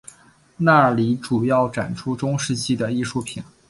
[0.57, 3.43] 那里主要展出中世纪的艺术品。